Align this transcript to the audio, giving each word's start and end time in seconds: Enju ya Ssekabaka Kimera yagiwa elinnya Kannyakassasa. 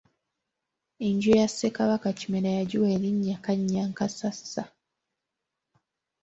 Enju 1.07 1.31
ya 1.39 1.47
Ssekabaka 1.49 2.09
Kimera 2.19 2.49
yagiwa 2.57 2.87
elinnya 2.95 3.35
Kannyakassasa. 3.45 4.63